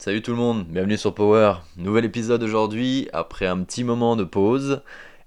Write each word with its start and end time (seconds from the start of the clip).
Salut 0.00 0.22
tout 0.22 0.30
le 0.30 0.38
monde, 0.38 0.64
bienvenue 0.64 0.96
sur 0.96 1.12
Power. 1.12 1.56
Nouvel 1.76 2.06
épisode 2.06 2.42
aujourd'hui 2.42 3.10
après 3.12 3.44
un 3.44 3.62
petit 3.64 3.84
moment 3.84 4.16
de 4.16 4.24
pause 4.24 4.80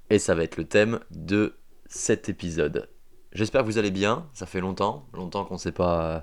et 0.10 0.18
ça 0.18 0.34
va 0.34 0.42
être 0.42 0.58
le 0.58 0.64
thème 0.64 1.00
de 1.12 1.54
cet 1.85 2.27
épisode. 2.27 2.90
J'espère 3.33 3.62
que 3.62 3.67
vous 3.67 3.78
allez 3.78 3.92
bien, 3.92 4.25
ça 4.33 4.48
fait 4.48 4.62
longtemps, 4.62 5.06
longtemps 5.14 5.46
qu'on 5.46 5.54
ne 5.54 5.59
s'est 5.59 5.72
pas 5.72 6.01
euh, 6.01 6.20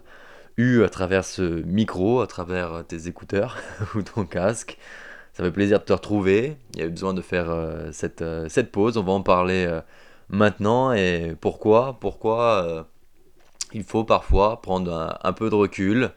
eu 0.56 0.82
à 0.82 0.88
travers 0.88 1.24
ce 1.24 1.62
micro, 1.62 2.22
à 2.22 2.26
travers 2.26 2.84
tes 2.88 3.06
écouteurs 3.06 3.56
ou 3.94 4.02
ton 4.02 4.24
casque. 4.24 4.78
Ça 5.32 5.44
fait 5.44 5.52
plaisir 5.52 5.78
de 5.78 5.84
te 5.84 5.92
retrouver, 5.92 6.56
il 6.74 6.80
y 6.80 6.82
a 6.82 6.86
eu 6.86 6.90
besoin 6.90 7.14
de 7.14 7.22
faire 7.22 7.50
euh, 7.50 7.90
cette, 7.92 8.20
euh, 8.20 8.48
cette, 8.48 8.72
pause, 8.72 8.96
on 8.96 9.04
va 9.04 9.12
en 9.12 9.22
parler 9.22 9.80
maintenant 10.28 10.92
et 10.92 11.36
pourquoi 11.40 11.98
Pourquoi 12.00 12.88
il 13.72 13.84
faut 13.84 14.04
parfois 14.04 14.60
prendre 14.60 15.18
un 15.22 15.32
peu 15.32 15.50
de 15.50 15.54
recul, 15.54 16.04
euh, 16.04 16.08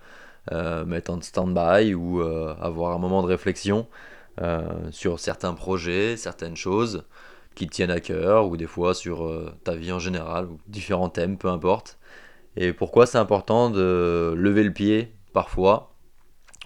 mettre 0.52 1.12
en 1.12 1.22
stand-by 1.22 1.94
ou 1.94 2.22
euh, 2.22 2.56
avoir 2.60 2.96
un 2.96 3.00
moment 3.00 3.22
de 3.22 3.28
réflexion 3.28 3.88
euh, 4.42 4.64
sur 4.92 5.20
certains 5.20 5.54
projets, 5.54 6.18
certaines 6.18 6.58
choses 6.58 7.06
qui 7.56 7.68
te 7.68 7.74
tiennent 7.74 7.92
à 7.92 8.00
cœur 8.00 8.48
ou 8.48 8.58
des 8.58 8.68
fois 8.68 8.94
sur 8.96 9.32
ta 9.64 9.76
vie 9.76 9.92
en 9.92 10.00
général 10.00 10.48
ou 10.48 10.60
différents 10.68 11.10
thèmes, 11.10 11.38
peu 11.38 11.50
importe. 11.50 12.00
Et 12.56 12.74
pourquoi 12.74 13.06
c'est 13.06 13.20
important 13.20 13.70
de 13.70 14.34
lever 14.36 14.64
le 14.64 14.74
pied 14.74 15.14
parfois 15.34 15.96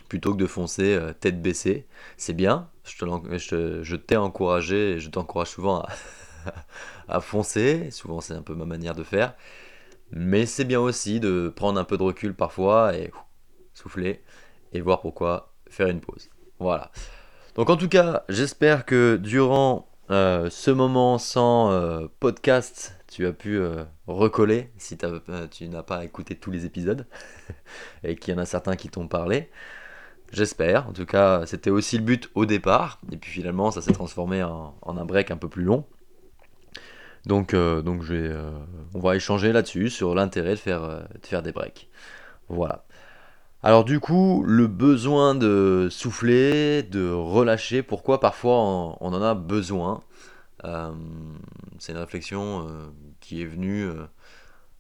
plutôt 0.08 0.34
que 0.34 0.38
de 0.38 0.46
foncer 0.46 0.98
tête 1.20 1.42
baissée? 1.42 1.88
C'est 2.16 2.34
bien, 2.34 2.70
je 2.86 3.96
t'ai 3.96 4.16
encouragé 4.16 4.94
et 4.94 5.00
je 5.00 5.10
t'encourage 5.10 5.50
souvent 5.50 5.86
à, 7.10 7.20
foncer, 7.20 7.92
souvent 7.92 8.22
c'est 8.22 8.34
un 8.34 8.42
peu 8.42 8.56
ma 8.56 8.66
manière 8.66 8.96
de 8.96 9.04
faire, 9.04 9.36
mais 10.12 10.46
c'est 10.46 10.66
bien 10.66 10.80
aussi 10.80 11.20
de 11.20 11.52
prendre 11.54 11.80
un 11.80 11.84
peu 11.84 11.98
de 11.98 12.04
recul 12.04 12.34
parfois 12.34 12.96
et 12.96 13.12
souffler 13.78 14.24
et 14.74 14.82
voir 14.82 15.02
pourquoi 15.02 15.54
faire 15.70 15.88
une 15.88 16.02
pause. 16.02 16.30
Voilà. 16.60 16.92
Donc 17.56 17.70
en 17.70 17.78
tout 17.78 17.90
cas, 17.90 18.24
j'espère 18.30 18.86
que 18.86 19.18
durant 19.18 19.90
euh, 20.10 20.50
ce 20.50 20.72
moment 20.72 21.18
sans 21.18 21.72
euh, 21.72 22.08
podcast, 22.20 22.98
tu 23.08 23.26
as 23.26 23.34
pu 23.34 23.58
euh, 23.58 23.84
recoller 24.08 24.72
si 24.78 24.98
tu 24.98 25.68
n'as 25.68 25.84
pas 25.84 26.06
écouté 26.06 26.36
tous 26.36 26.52
les 26.52 26.66
épisodes 26.66 27.06
et 28.04 28.16
qu'il 28.16 28.34
y 28.34 28.38
en 28.38 28.40
a 28.40 28.46
certains 28.46 28.76
qui 28.76 28.90
t'ont 28.90 29.08
parlé. 29.08 29.50
J'espère. 30.32 30.88
En 30.90 30.94
tout 30.94 31.06
cas, 31.06 31.46
c'était 31.46 31.70
aussi 31.70 31.98
le 31.98 32.04
but 32.04 32.30
au 32.36 32.46
départ. 32.46 33.00
Et 33.12 33.18
puis 33.18 33.32
finalement, 33.32 33.72
ça 33.72 33.82
s'est 33.82 33.94
transformé 33.94 34.44
en, 34.44 34.76
un 34.86 35.06
break 35.06 35.32
un 35.32 35.38
peu 35.38 35.50
plus 35.50 35.64
long. 35.64 35.86
Donc, 37.26 37.54
donc 37.54 38.04
on 38.94 39.00
va 39.00 39.16
échanger 39.16 39.52
là-dessus, 39.52 39.90
sur 39.90 40.16
l'intérêt 40.16 40.52
de 40.52 40.60
faire, 40.60 40.82
de 40.82 41.26
faire 41.26 41.44
des 41.44 41.52
breaks. 41.52 41.90
Voilà. 42.50 42.87
Alors 43.64 43.84
du 43.84 44.00
coup, 44.00 44.44
le 44.46 44.68
besoin 44.68 45.34
de 45.34 45.88
souffler, 45.90 46.84
de 46.84 47.10
relâcher, 47.10 47.82
pourquoi 47.82 48.20
parfois 48.20 48.54
on, 48.54 48.98
en 49.02 49.22
a 49.22 49.34
besoin 49.34 50.02
euh, 50.64 50.92
C'est 51.80 51.94
une 51.94 51.98
réflexion 51.98 52.68
euh, 52.68 52.86
qui 53.20 53.42
est 53.42 53.46
venue. 53.46 53.84
Euh, 53.84 54.06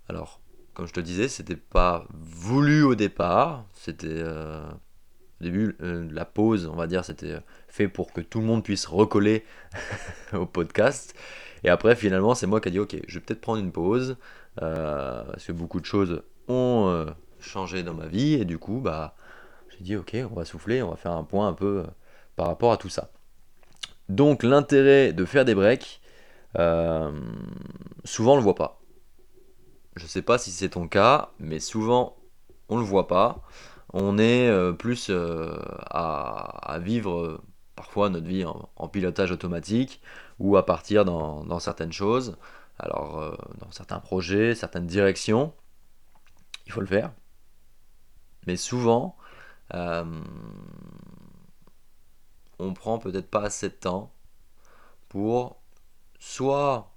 alors, 0.09 0.41
comme 0.75 0.87
je 0.87 0.93
te 0.93 0.99
disais, 0.99 1.27
c'était 1.27 1.55
pas 1.55 2.05
voulu 2.13 2.83
au 2.83 2.93
départ. 2.93 3.65
C'était 3.73 4.21
au 4.21 5.43
début 5.43 5.75
la 5.79 6.25
pause, 6.25 6.69
on 6.71 6.75
va 6.75 6.85
dire, 6.85 7.03
c'était 7.03 7.39
fait 7.67 7.87
pour 7.87 8.13
que 8.13 8.21
tout 8.21 8.39
le 8.39 8.45
monde 8.45 8.63
puisse 8.63 8.85
recoller 8.85 9.43
au 10.33 10.45
podcast. 10.45 11.15
Et 11.63 11.69
après, 11.69 11.95
finalement, 11.95 12.35
c'est 12.35 12.45
moi 12.45 12.61
qui 12.61 12.69
ai 12.69 12.71
dit, 12.71 12.79
ok, 12.79 12.95
je 13.07 13.15
vais 13.15 13.25
peut-être 13.25 13.41
prendre 13.41 13.59
une 13.59 13.71
pause 13.71 14.17
parce 14.55 15.45
que 15.45 15.51
beaucoup 15.51 15.79
de 15.79 15.85
choses 15.85 16.21
ont 16.47 17.07
changé 17.39 17.83
dans 17.83 17.93
ma 17.93 18.07
vie 18.07 18.33
et 18.33 18.45
du 18.45 18.57
coup 18.57 18.79
bah 18.79 19.15
j'ai 19.69 19.83
dit 19.83 19.95
ok 19.95 20.15
on 20.31 20.35
va 20.35 20.45
souffler 20.45 20.81
on 20.81 20.89
va 20.89 20.95
faire 20.95 21.11
un 21.11 21.23
point 21.23 21.47
un 21.47 21.53
peu 21.53 21.83
euh, 21.85 21.87
par 22.35 22.47
rapport 22.47 22.71
à 22.71 22.77
tout 22.77 22.89
ça. 22.89 23.09
Donc 24.09 24.43
l'intérêt 24.43 25.13
de 25.13 25.25
faire 25.25 25.45
des 25.45 25.55
breaks 25.55 26.01
euh, 26.57 27.11
souvent 28.03 28.33
on 28.33 28.37
le 28.37 28.41
voit 28.41 28.55
pas. 28.55 28.79
Je 29.95 30.05
sais 30.05 30.21
pas 30.21 30.37
si 30.37 30.51
c'est 30.51 30.69
ton 30.69 30.87
cas 30.87 31.29
mais 31.39 31.59
souvent 31.59 32.17
on 32.69 32.77
le 32.77 32.83
voit 32.83 33.07
pas. 33.07 33.41
On 33.93 34.17
est 34.17 34.49
euh, 34.49 34.73
plus 34.73 35.11
à, 35.11 36.79
vivre 36.81 37.41
parfois 37.75 38.09
notre 38.09 38.27
vie 38.27 38.45
en, 38.45 38.87
pilotage 38.87 39.31
automatique 39.31 40.01
ou 40.39 40.57
à 40.57 40.65
partir 40.65 41.05
dans 41.05 41.59
certaines 41.59 41.93
choses. 41.93 42.37
Alors 42.79 43.37
dans 43.59 43.71
certains 43.71 43.99
projets 43.99 44.53
certaines 44.53 44.85
directions 44.85 45.53
il 46.67 46.71
faut 46.71 46.81
le 46.81 46.87
faire 46.87 47.11
mais 48.45 48.57
souvent, 48.57 49.17
euh, 49.73 50.05
on 52.59 52.73
prend 52.73 52.99
peut-être 52.99 53.29
pas 53.29 53.43
assez 53.43 53.69
de 53.69 53.73
temps 53.73 54.13
pour 55.09 55.61
soit, 56.19 56.91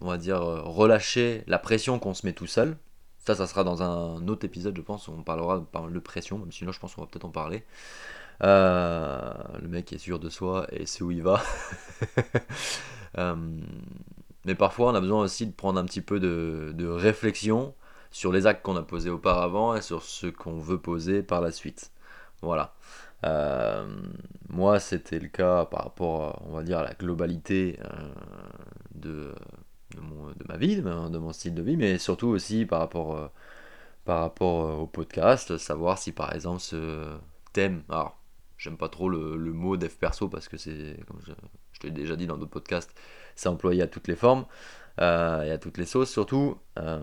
on 0.00 0.06
va 0.06 0.18
dire, 0.18 0.40
relâcher 0.40 1.44
la 1.46 1.58
pression 1.58 1.98
qu'on 1.98 2.14
se 2.14 2.26
met 2.26 2.32
tout 2.32 2.46
seul. 2.46 2.76
Ça, 3.18 3.34
ça 3.36 3.46
sera 3.46 3.62
dans 3.62 3.82
un 3.82 4.26
autre 4.28 4.44
épisode, 4.44 4.76
je 4.76 4.82
pense, 4.82 5.06
où 5.06 5.12
on 5.12 5.22
parlera 5.22 5.60
de 5.60 5.98
pression, 6.00 6.38
même 6.38 6.50
si 6.50 6.64
là, 6.64 6.72
je 6.72 6.80
pense 6.80 6.94
qu'on 6.94 7.02
va 7.02 7.06
peut-être 7.06 7.24
en 7.24 7.30
parler. 7.30 7.64
Euh, 8.42 9.32
le 9.60 9.68
mec 9.68 9.92
est 9.92 9.98
sûr 9.98 10.18
de 10.18 10.28
soi 10.28 10.66
et 10.72 10.86
c'est 10.86 11.02
où 11.02 11.10
il 11.10 11.22
va. 11.22 11.42
Euh, 13.18 13.36
mais 14.46 14.54
parfois, 14.54 14.90
on 14.90 14.94
a 14.94 15.00
besoin 15.00 15.22
aussi 15.22 15.46
de 15.46 15.52
prendre 15.52 15.78
un 15.78 15.84
petit 15.84 16.00
peu 16.00 16.18
de, 16.18 16.72
de 16.74 16.86
réflexion 16.86 17.74
sur 18.12 18.30
les 18.30 18.46
actes 18.46 18.62
qu'on 18.62 18.76
a 18.76 18.82
posés 18.82 19.10
auparavant 19.10 19.74
et 19.74 19.82
sur 19.82 20.02
ce 20.02 20.28
qu'on 20.28 20.58
veut 20.58 20.78
poser 20.78 21.22
par 21.22 21.40
la 21.40 21.50
suite. 21.50 21.90
Voilà. 22.42 22.74
Euh, 23.24 23.86
moi, 24.48 24.80
c'était 24.80 25.18
le 25.18 25.28
cas 25.28 25.64
par 25.64 25.84
rapport, 25.84 26.42
on 26.46 26.52
va 26.52 26.62
dire, 26.62 26.78
à 26.78 26.84
la 26.84 26.94
globalité 26.94 27.78
euh, 27.84 28.12
de, 28.94 29.34
de, 29.94 30.44
ma 30.48 30.56
vie, 30.56 30.76
de, 30.76 30.82
mon 30.82 31.32
style 31.32 31.54
de 31.54 31.62
vie, 31.62 31.76
mais 31.76 31.98
surtout 31.98 32.28
aussi 32.28 32.66
par 32.66 32.80
rapport, 32.80 33.16
euh, 33.16 33.28
par 34.04 34.20
rapport 34.20 34.80
au 34.80 34.86
podcast, 34.86 35.56
savoir 35.58 35.98
si 35.98 36.12
par 36.12 36.34
exemple 36.34 36.60
ce 36.60 37.06
thème, 37.52 37.82
alors 37.88 38.18
j'aime 38.58 38.76
pas 38.76 38.88
trop 38.88 39.08
le, 39.08 39.36
mot 39.52 39.76
dev 39.76 39.90
perso 39.90 40.28
parce 40.28 40.48
que 40.48 40.56
c'est, 40.56 40.96
comme 41.06 41.20
je, 41.24 41.32
l'ai 41.84 41.90
déjà 41.90 42.16
dit 42.16 42.26
dans 42.26 42.36
d'autres 42.36 42.50
podcasts, 42.50 42.94
c'est 43.36 43.48
employé 43.48 43.82
à 43.82 43.86
toutes 43.86 44.08
les 44.08 44.16
formes 44.16 44.44
euh, 44.44 44.46
et 44.98 45.50
à 45.50 45.58
toutes 45.58 45.78
les 45.78 45.86
sauces 45.86 46.10
surtout. 46.10 46.58
Euh, 46.78 47.02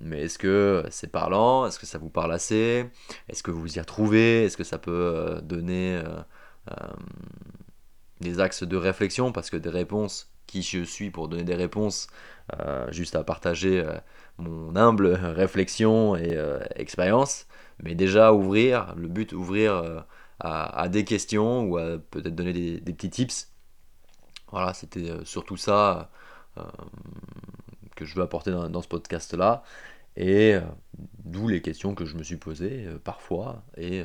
mais 0.00 0.22
est-ce 0.22 0.38
que 0.38 0.84
c'est 0.90 1.10
parlant? 1.10 1.66
Est-ce 1.66 1.78
que 1.78 1.86
ça 1.86 1.98
vous 1.98 2.10
parle 2.10 2.32
assez? 2.32 2.86
Est-ce 3.28 3.42
que 3.42 3.50
vous 3.50 3.76
y 3.76 3.80
retrouvez? 3.80 4.44
Est-ce 4.44 4.56
que 4.56 4.64
ça 4.64 4.78
peut 4.78 4.92
euh, 4.92 5.40
donner 5.40 6.00
des 8.20 8.40
axes 8.40 8.62
de 8.62 8.76
réflexion? 8.76 9.32
Parce 9.32 9.50
que 9.50 9.56
des 9.56 9.70
réponses, 9.70 10.32
qui 10.46 10.62
je 10.62 10.84
suis 10.84 11.10
pour 11.10 11.28
donner 11.28 11.44
des 11.44 11.54
réponses, 11.54 12.08
juste 12.90 13.16
à 13.16 13.24
partager 13.24 13.84
mon 14.38 14.76
humble 14.76 15.08
réflexion 15.22 16.16
et 16.16 16.38
expérience, 16.76 17.46
mais 17.82 17.94
déjà 17.94 18.32
ouvrir, 18.32 18.94
le 18.96 19.08
but 19.08 19.32
ouvrir 19.32 20.04
à, 20.40 20.88
des 20.88 21.04
questions 21.04 21.64
ou 21.64 21.78
à 21.78 21.98
peut-être 21.98 22.34
donner 22.34 22.52
des, 22.52 22.92
petits 22.92 23.10
tips. 23.10 23.52
Voilà, 24.50 24.74
c'était 24.74 25.12
surtout 25.24 25.56
ça 25.56 25.98
euh, 25.98 26.04
que 27.94 28.04
je 28.04 28.14
veux 28.14 28.22
apporter 28.22 28.50
dans, 28.50 28.82
ce 28.82 28.88
podcast-là. 28.88 29.62
Et 30.16 30.54
euh, 30.54 30.60
d'où 31.24 31.48
les 31.48 31.60
questions 31.60 31.94
que 31.94 32.04
je 32.04 32.16
me 32.16 32.22
suis 32.22 32.36
posées 32.36 32.86
euh, 32.86 32.98
parfois. 32.98 33.62
Et 33.76 34.02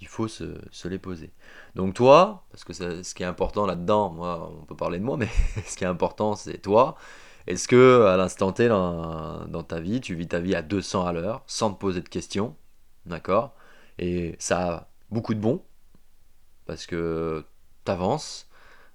il 0.00 0.06
faut 0.06 0.28
se, 0.28 0.88
les 0.88 0.98
poser. 0.98 1.32
Donc 1.74 1.94
toi, 1.94 2.46
parce 2.50 2.64
que 2.64 2.72
ce 3.02 3.14
qui 3.14 3.22
est 3.22 3.26
important 3.26 3.66
là-dedans, 3.66 4.10
moi, 4.10 4.52
on 4.60 4.64
peut 4.64 4.76
parler 4.76 4.98
de 4.98 5.04
moi, 5.04 5.16
mais 5.16 5.28
ce 5.66 5.76
qui 5.76 5.84
est 5.84 5.88
important, 5.88 6.36
c'est 6.36 6.58
toi. 6.58 6.96
Est-ce 7.48 7.66
que 7.66 8.04
à 8.04 8.18
l'instant 8.18 8.52
T 8.52 8.68
dans, 8.68 9.62
ta 9.66 9.80
vie, 9.80 10.02
tu 10.02 10.14
vis 10.14 10.28
ta 10.28 10.38
vie 10.38 10.54
à 10.54 10.60
200 10.60 11.06
à 11.06 11.12
l'heure, 11.12 11.42
sans 11.46 11.72
te 11.72 11.78
poser 11.78 12.02
de 12.02 12.08
questions, 12.08 12.54
d'accord? 13.06 13.54
Et 13.98 14.36
ça 14.38 14.74
a 14.74 14.88
beaucoup 15.10 15.32
de 15.32 15.40
bon, 15.40 15.62
parce 16.66 16.86
que 16.86 17.42
tu 17.86 17.90
avances, 17.90 18.47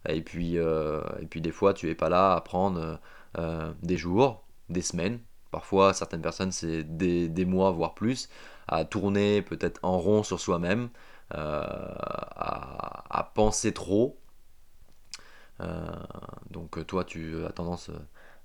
et 0.07 0.21
puis, 0.21 0.57
euh, 0.57 1.01
et 1.21 1.25
puis 1.25 1.41
des 1.41 1.51
fois, 1.51 1.73
tu 1.73 1.89
es 1.89 1.95
pas 1.95 2.09
là 2.09 2.33
à 2.35 2.41
prendre 2.41 2.99
euh, 3.37 3.73
des 3.81 3.97
jours, 3.97 4.45
des 4.69 4.81
semaines. 4.81 5.19
Parfois, 5.51 5.93
certaines 5.93 6.21
personnes, 6.21 6.51
c'est 6.51 6.83
des, 6.83 7.29
des, 7.29 7.45
mois, 7.45 7.71
voire 7.71 7.93
plus, 7.93 8.29
à 8.67 8.85
tourner 8.85 9.41
peut-être 9.41 9.79
en 9.83 9.99
rond 9.99 10.23
sur 10.23 10.39
soi-même, 10.39 10.89
euh, 11.33 11.63
à, 11.63 13.19
à, 13.19 13.23
penser 13.35 13.73
trop. 13.73 14.19
donc 16.49 16.85
toi, 16.87 17.03
tu 17.03 17.45
as 17.45 17.51
tendance 17.51 17.89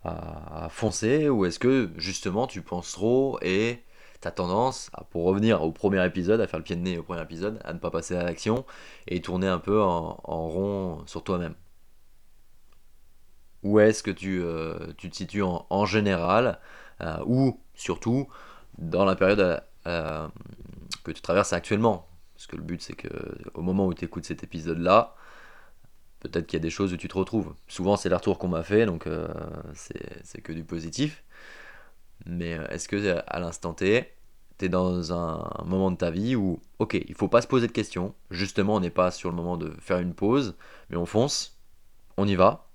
à, 0.04 0.64
à 0.64 0.68
foncer, 0.68 1.28
ou 1.28 1.44
est-ce 1.44 1.58
que 1.58 1.90
justement 1.96 2.46
tu 2.46 2.62
penses 2.62 2.92
trop 2.92 3.38
et 3.42 3.82
tu 4.20 4.28
as 4.28 4.30
tendance, 4.30 4.90
à, 4.92 5.04
pour 5.04 5.24
revenir 5.24 5.62
au 5.62 5.72
premier 5.72 6.04
épisode, 6.04 6.40
à 6.40 6.46
faire 6.46 6.58
le 6.58 6.64
pied 6.64 6.76
de 6.76 6.80
nez 6.80 6.98
au 6.98 7.02
premier 7.02 7.22
épisode, 7.22 7.60
à 7.64 7.72
ne 7.72 7.78
pas 7.78 7.90
passer 7.90 8.16
à 8.16 8.24
l'action 8.24 8.64
et 9.06 9.20
tourner 9.20 9.46
un 9.48 9.58
peu 9.58 9.80
en, 9.82 10.14
rond 10.24 11.02
sur 11.06 11.22
toi-même. 11.22 11.54
Où 13.62 13.80
est-ce 13.80 14.02
que 14.02 14.10
tu, 14.10 14.40
euh, 14.42 14.92
tu, 14.96 15.10
te 15.10 15.16
situes 15.16 15.42
en, 15.42 15.84
général 15.84 16.60
euh, 17.00 17.18
ou 17.26 17.60
surtout 17.74 18.28
dans 18.78 19.04
la 19.04 19.16
période 19.16 19.62
euh, 19.86 20.28
que 21.04 21.10
tu 21.10 21.20
traverses 21.22 21.52
actuellement? 21.52 22.08
Parce 22.34 22.46
que 22.46 22.56
le 22.56 22.62
but, 22.62 22.80
c'est 22.80 22.94
que 22.94 23.08
au 23.54 23.62
moment 23.62 23.86
où 23.86 23.94
tu 23.94 24.04
écoutes 24.04 24.24
cet 24.24 24.44
épisode-là, 24.44 25.16
peut-être 26.20 26.46
qu'il 26.46 26.56
y 26.56 26.60
a 26.60 26.62
des 26.62 26.70
choses 26.70 26.92
où 26.92 26.96
tu 26.96 27.08
te 27.08 27.18
retrouves. 27.18 27.54
Souvent, 27.66 27.96
c'est 27.96 28.08
les 28.08 28.14
retours 28.14 28.38
qu'on 28.38 28.48
m'a 28.48 28.62
fait, 28.62 28.86
donc 28.86 29.08
c'est 29.74 30.40
que 30.40 30.52
du 30.52 30.64
positif. 30.64 31.24
Mais 32.26 32.54
euh, 32.58 32.66
est-ce 32.68 32.88
que 32.88 33.22
à 33.26 33.40
l'instant 33.40 33.74
T, 33.74 34.12
tu 34.58 34.64
es 34.66 34.68
dans 34.68 35.12
un 35.12 35.64
moment 35.64 35.90
de 35.90 35.96
ta 35.96 36.10
vie 36.10 36.36
où, 36.36 36.60
ok, 36.78 36.94
il 36.94 37.14
faut 37.14 37.28
pas 37.28 37.42
se 37.42 37.46
poser 37.46 37.66
de 37.66 37.72
questions. 37.72 38.14
Justement, 38.30 38.76
on 38.76 38.80
n'est 38.80 38.90
pas 38.90 39.10
sur 39.10 39.30
le 39.30 39.36
moment 39.36 39.56
de 39.56 39.70
faire 39.80 39.98
une 39.98 40.14
pause, 40.14 40.56
mais 40.90 40.96
on 40.96 41.06
fonce, 41.06 41.58
on 42.16 42.26
y 42.26 42.34
va. 42.34 42.68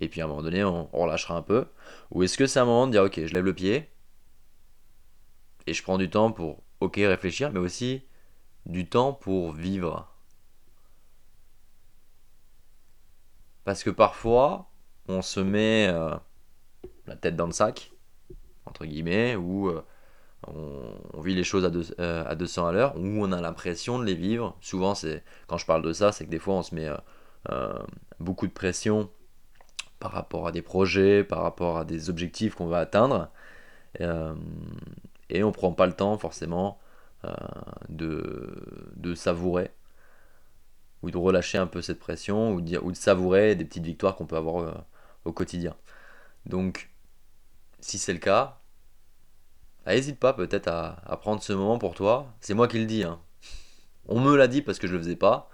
Et 0.00 0.08
puis 0.08 0.20
à 0.20 0.24
un 0.24 0.28
moment 0.28 0.42
donné, 0.42 0.64
on, 0.64 0.88
on 0.92 1.02
relâchera 1.02 1.36
un 1.36 1.42
peu. 1.42 1.66
Ou 2.10 2.22
est-ce 2.22 2.36
que 2.36 2.46
c'est 2.46 2.60
un 2.60 2.64
moment 2.64 2.86
de 2.86 2.92
dire, 2.92 3.02
ok, 3.04 3.26
je 3.26 3.34
lève 3.34 3.44
le 3.44 3.54
pied 3.54 3.90
et 5.66 5.74
je 5.74 5.82
prends 5.82 5.98
du 5.98 6.08
temps 6.10 6.32
pour, 6.32 6.62
ok, 6.80 6.96
réfléchir, 6.96 7.50
mais 7.52 7.58
aussi 7.58 8.02
du 8.66 8.88
temps 8.88 9.12
pour 9.12 9.52
vivre. 9.52 10.08
Parce 13.64 13.82
que 13.82 13.90
parfois, 13.90 14.70
on 15.08 15.22
se 15.22 15.40
met 15.40 15.88
euh, 15.88 16.14
la 17.06 17.16
tête 17.16 17.36
dans 17.36 17.46
le 17.46 17.52
sac, 17.52 17.90
entre 18.66 18.84
guillemets, 18.86 19.36
ou 19.36 19.68
euh, 19.68 19.82
on, 20.48 21.20
vit 21.20 21.34
les 21.34 21.44
choses 21.44 21.64
à, 21.64 21.70
euh, 22.00 22.24
à 22.26 22.34
200 22.34 22.66
à 22.66 22.72
l'heure, 22.72 22.96
ou 22.96 23.24
on 23.24 23.32
a 23.32 23.40
l'impression 23.40 23.98
de 23.98 24.04
les 24.04 24.14
vivre. 24.14 24.56
Souvent, 24.60 24.94
c'est 24.94 25.24
quand 25.46 25.58
je 25.58 25.66
parle 25.66 25.82
de 25.82 25.92
ça, 25.92 26.12
c'est 26.12 26.24
que 26.26 26.30
des 26.30 26.38
fois, 26.38 26.54
on 26.54 26.62
se 26.62 26.74
met 26.74 26.88
beaucoup 28.20 28.46
de 28.46 28.52
pression 28.52 29.10
par 30.00 30.12
rapport 30.12 30.46
à 30.48 30.52
des 30.52 30.62
projets, 30.62 31.24
par 31.24 31.42
rapport 31.42 31.78
à 31.78 31.84
des 31.84 32.10
objectifs 32.10 32.54
qu'on 32.54 32.66
va 32.66 32.78
atteindre. 32.78 33.30
et 35.30 35.42
on 35.42 35.52
prend 35.52 35.72
pas 35.72 35.86
le 35.86 35.92
temps 35.94 36.18
forcément 36.18 36.78
de, 37.88 38.92
de 38.96 39.14
savourer 39.14 39.70
ou 41.02 41.10
de 41.10 41.16
relâcher 41.16 41.58
un 41.58 41.66
peu 41.66 41.82
cette 41.82 41.98
pression, 41.98 42.52
ou 42.52 42.60
de, 42.60 42.78
ou 42.78 42.90
de 42.90 42.96
savourer 42.96 43.54
des 43.54 43.64
petites 43.64 43.84
victoires 43.84 44.16
qu'on 44.16 44.26
peut 44.26 44.36
avoir 44.36 44.62
euh, 44.62 44.72
au 45.24 45.32
quotidien. 45.32 45.76
Donc, 46.46 46.90
si 47.86 47.98
c'est 47.98 48.12
le 48.12 48.18
cas, 48.18 48.60
n'hésite 49.86 50.20
bah, 50.20 50.32
pas 50.32 50.46
peut-être 50.46 50.68
à, 50.68 51.16
prendre 51.20 51.42
ce 51.42 51.52
moment 51.52 51.78
pour 51.78 51.94
toi. 51.94 52.32
C'est 52.40 52.54
moi 52.54 52.68
qui 52.68 52.78
le 52.78 52.86
dis. 52.86 53.04
Hein. 53.04 53.20
On 54.06 54.20
me 54.20 54.36
l'a 54.36 54.48
dit 54.48 54.62
parce 54.62 54.78
que 54.78 54.86
je 54.86 54.92
le 54.92 54.98
faisais 54.98 55.16
pas. 55.16 55.50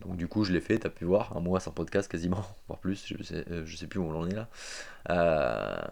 Donc 0.00 0.16
du 0.16 0.28
coup, 0.28 0.44
je 0.44 0.52
l'ai 0.52 0.60
fait, 0.60 0.78
tu 0.78 0.86
as 0.86 0.90
pu 0.90 1.04
voir, 1.06 1.36
un 1.36 1.40
mois 1.40 1.60
sans 1.60 1.70
podcast 1.70 2.10
quasiment, 2.10 2.44
voire 2.68 2.78
plus, 2.78 3.06
je 3.06 3.22
sais, 3.22 3.44
euh, 3.50 3.64
je 3.64 3.76
sais 3.76 3.86
plus 3.86 3.98
où 3.98 4.04
on 4.04 4.18
en 4.18 4.26
est 4.28 4.34
là. 4.34 4.48
Euh, 5.10 5.82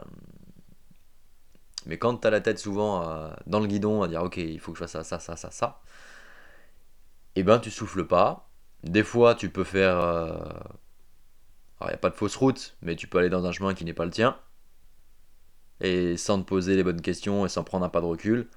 mais 1.86 1.98
quand 1.98 2.16
tu 2.18 2.26
as 2.26 2.30
la 2.30 2.40
tête 2.40 2.58
souvent 2.58 3.30
dans 3.46 3.60
le 3.60 3.66
guidon 3.66 4.02
à 4.02 4.08
dire 4.08 4.22
ok, 4.22 4.38
il 4.38 4.60
faut 4.60 4.72
que 4.72 4.78
je 4.78 4.84
fasse 4.84 4.92
ça, 4.92 5.04
ça, 5.04 5.18
ça, 5.18 5.36
ça, 5.36 5.50
ça, 5.50 5.80
et 7.36 7.40
eh 7.40 7.42
ben 7.42 7.58
tu 7.58 7.70
souffles 7.70 8.06
pas, 8.06 8.48
des 8.84 9.02
fois, 9.02 9.34
tu 9.34 9.50
peux 9.50 9.64
faire. 9.64 9.98
Euh, 9.98 10.36
alors, 11.80 11.88
il 11.88 11.88
n'y 11.88 11.94
a 11.94 11.98
pas 11.98 12.10
de 12.10 12.14
fausse 12.14 12.36
route, 12.36 12.76
mais 12.82 12.96
tu 12.96 13.08
peux 13.08 13.18
aller 13.18 13.30
dans 13.30 13.44
un 13.46 13.52
chemin 13.52 13.74
qui 13.74 13.84
n'est 13.84 13.94
pas 13.94 14.04
le 14.04 14.10
tien. 14.10 14.38
Et 15.80 16.16
sans 16.16 16.40
te 16.40 16.46
poser 16.46 16.76
les 16.76 16.84
bonnes 16.84 17.00
questions 17.02 17.44
et 17.44 17.48
sans 17.48 17.64
prendre 17.64 17.84
un 17.84 17.88
pas 17.88 18.00
de 18.00 18.06
recul, 18.06 18.48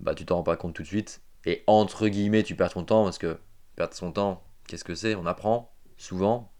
bah 0.00 0.14
tu 0.14 0.24
t'en 0.26 0.36
rends 0.36 0.42
pas 0.42 0.56
compte 0.56 0.74
tout 0.74 0.82
de 0.82 0.86
suite. 0.88 1.22
Et 1.46 1.64
entre 1.66 2.08
guillemets, 2.08 2.42
tu 2.42 2.54
perds 2.54 2.72
ton 2.72 2.84
temps 2.84 3.04
parce 3.04 3.18
que 3.18 3.38
perdre 3.76 3.94
son 3.94 4.12
temps, 4.12 4.42
qu'est-ce 4.66 4.84
que 4.84 4.94
c'est? 4.94 5.14
On 5.14 5.26
apprend 5.26 5.72
souvent. 5.96 6.52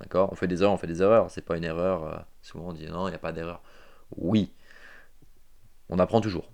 D'accord? 0.00 0.30
On 0.32 0.36
fait 0.36 0.48
des 0.48 0.62
erreurs, 0.62 0.72
on 0.72 0.78
fait 0.78 0.86
des 0.86 1.02
erreurs. 1.02 1.30
C'est 1.30 1.42
pas 1.42 1.56
une 1.56 1.64
erreur. 1.64 2.04
Euh, 2.04 2.18
souvent 2.42 2.68
on 2.68 2.72
dit 2.72 2.86
non, 2.86 3.08
il 3.08 3.10
n'y 3.10 3.16
a 3.16 3.20
pas 3.20 3.32
d'erreur. 3.32 3.62
Oui. 4.16 4.52
On 5.88 5.98
apprend 5.98 6.20
toujours. 6.20 6.50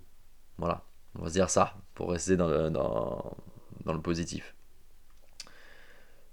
Voilà. 0.59 0.85
On 1.15 1.23
va 1.23 1.29
se 1.29 1.35
dire 1.35 1.50
ça 1.50 1.75
pour 1.95 2.11
rester 2.11 2.37
dans 2.37 2.73
le 3.87 4.00
positif. 4.00 4.55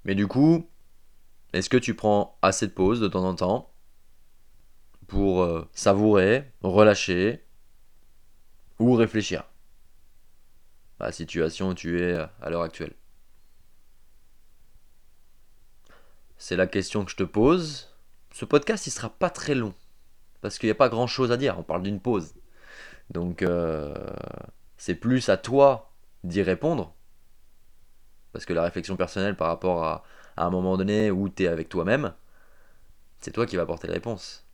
Mais 0.04 0.16
du 0.16 0.28
coup, 0.28 0.70
est-ce 1.54 1.70
que 1.70 1.78
tu 1.78 1.96
prends 1.96 2.38
assez 2.42 2.68
de 2.68 2.72
pauses 2.72 3.00
de 3.00 3.08
temps 3.08 3.26
en 3.26 3.36
temps? 3.36 3.72
Pour 5.08 5.44
euh, 5.44 5.68
savourer, 5.74 6.52
relâcher 6.62 7.44
ou 8.80 8.94
réfléchir 8.94 9.44
à 11.00 11.06
la 11.06 11.12
situation 11.12 11.70
où 11.70 11.74
tu 11.74 12.02
es 12.02 12.14
euh, 12.14 12.26
à 12.42 12.50
l'heure 12.50 12.64
actuelle 12.64 12.94
C'est 16.38 16.56
la 16.56 16.68
question 16.68 17.06
que 17.06 17.12
je 17.12 17.16
te 17.16 17.24
pose. 17.24 17.96
Ce 18.32 18.46
podcast, 18.46 18.88
il 18.88 18.92
sera 18.92 19.10
pas 19.10 19.30
très 19.30 19.56
long 19.56 19.74
parce 20.42 20.60
qu'il 20.60 20.68
n'y 20.68 20.72
a 20.72 20.76
pas 20.76 20.90
grand 20.90 21.08
chose 21.08 21.32
à 21.32 21.38
dire. 21.38 21.58
On 21.58 21.64
parle 21.64 21.84
d'une 21.84 22.00
pause. 22.00 22.34
Donc, 23.10 23.42
euh, 23.42 23.96
c'est 24.78 24.96
plus 24.96 25.30
à 25.30 25.38
toi 25.38 25.92
d'y 26.24 26.42
répondre 26.42 26.94
parce 28.32 28.46
que 28.46 28.54
la 28.54 28.64
réflexion 28.64 28.98
personnelle 28.98 29.38
par 29.38 29.48
rapport 29.48 29.84
à, 29.86 30.04
un 30.38 30.50
moment 30.50 30.76
donné 30.76 31.10
où 31.10 31.30
tu 31.30 31.46
es 31.46 31.48
avec 31.48 31.70
toi-même, 31.70 32.14
c'est 33.22 33.32
toi 33.32 33.46
qui 33.46 33.56
vas 33.56 33.62
apporter 33.62 33.88
la 33.88 33.94
réponse. 33.94 34.45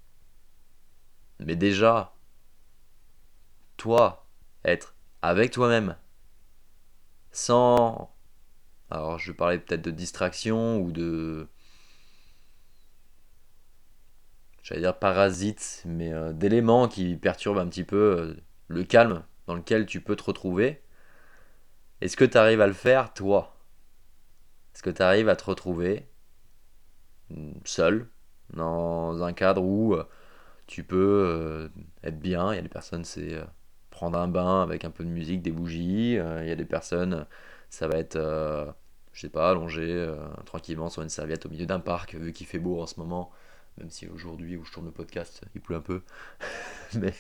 Mais 1.42 1.56
déjà, 1.56 2.14
toi, 3.78 4.28
être 4.64 4.96
avec 5.22 5.52
toi-même, 5.52 5.98
sans... 7.32 8.16
Alors 8.90 9.18
je 9.20 9.32
parlais 9.32 9.58
peut-être 9.60 9.82
de 9.82 9.92
distraction 9.92 10.80
ou 10.80 10.92
de... 10.92 11.48
J'allais 14.64 14.82
dire 14.82 14.98
parasite, 14.98 15.82
mais 15.86 16.14
euh, 16.14 16.34
d'éléments 16.34 16.88
qui 16.88 17.16
perturbent 17.16 17.58
un 17.58 17.68
petit 17.68 17.84
peu 17.84 17.96
euh, 17.96 18.36
le 18.68 18.84
calme 18.84 19.24
dans 19.48 19.56
lequel 19.56 19.88
tu 19.88 20.02
peux 20.02 20.16
te 20.16 20.24
retrouver. 20.24 20.84
Est-ce 22.02 22.16
que 22.16 22.26
tu 22.26 22.38
arrives 22.38 22.62
à 22.62 22.68
le 22.68 22.74
faire, 22.74 23.14
toi? 23.14 23.58
Est-ce 24.74 24.84
que 24.84 24.90
tu 24.92 25.02
arrives 25.02 25.30
à 25.30 25.36
te 25.36 25.46
retrouver 25.46 26.08
mm, 27.30 27.54
seul 27.66 28.08
dans 28.54 29.24
un 29.24 29.34
cadre 29.34 29.64
où 29.64 29.96
euh, 29.96 30.08
tu 30.72 30.84
peux 30.86 31.26
euh, 31.28 31.70
être 32.02 32.20
bien 32.20 32.54
Il 32.54 32.56
y 32.56 32.60
a 32.60 32.62
des 32.62 32.70
personnes, 32.70 33.04
c'est 33.04 33.34
euh, 33.34 33.44
prendre 33.90 34.18
un 34.18 34.30
bain 34.30 34.64
avec 34.64 34.86
un 34.86 34.90
peu 34.90 35.04
de 35.04 35.10
musique, 35.10 35.42
des 35.42 35.52
bougies. 35.52 36.14
Il 36.14 36.48
y 36.48 36.52
a 36.52 36.56
des 36.56 36.66
personnes, 36.66 37.28
ça 37.70 37.90
va 37.90 37.98
être, 37.98 38.18
je 39.14 39.20
sais 39.20 39.30
pas, 39.30 39.52
allongé 39.52 40.10
tranquillement 40.46 40.90
sur 40.90 41.02
une 41.04 41.10
serviette 41.10 41.46
au 41.46 41.50
milieu 41.50 41.66
d'un 41.66 41.82
parc, 41.82 42.16
vu 42.16 42.32
qu'il 42.32 42.48
fait 42.48 42.60
beau 42.60 42.82
en 42.82 42.88
ce 42.88 43.00
moment. 43.00 43.32
Même 43.78 43.90
si 43.90 44.08
aujourd'hui 44.08 44.56
où 44.56 44.64
je 44.64 44.72
tourne 44.72 44.86
le 44.86 44.94
podcast, 44.94 45.42
il 45.56 45.62
pleut 45.62 45.76
un 45.76 45.82
peu. 45.82 46.02
Mais 46.96 47.14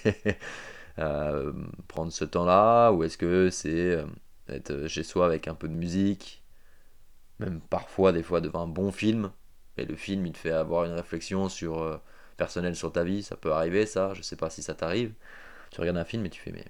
prendre 1.88 2.12
ce 2.12 2.26
temps-là, 2.26 2.92
ou 2.92 3.04
est-ce 3.04 3.18
que 3.18 3.50
c'est 3.50 4.04
être 4.48 4.88
chez 4.88 5.04
soi 5.04 5.26
avec 5.26 5.50
un 5.50 5.56
peu 5.56 5.68
de 5.68 5.76
musique, 5.76 6.42
même 7.40 7.60
parfois 7.60 8.14
des 8.14 8.24
fois 8.24 8.40
devant 8.40 8.62
un 8.64 8.68
bon 8.68 8.94
film, 8.94 9.32
et 9.78 9.86
le 9.86 9.96
film 9.98 10.26
il 10.26 10.32
te 10.32 10.38
fait 10.38 10.52
avoir 10.52 10.86
une 10.86 10.94
réflexion 10.94 11.50
sur 11.50 12.02
personnelle 12.42 12.76
sur 12.76 12.92
ta 12.92 13.04
vie, 13.04 13.22
ça 13.22 13.38
peut 13.38 13.54
arriver 13.54 13.86
ça, 13.86 14.16
je 14.16 14.24
sais 14.24 14.36
pas 14.36 14.50
si 14.50 14.64
ça 14.64 14.74
t'arrive. 14.74 15.14
Tu 15.70 15.80
regardes 15.80 15.98
un 15.98 16.04
film 16.04 16.26
et 16.26 16.30
tu 16.32 16.42
fais 16.42 16.52
mais 16.52 16.66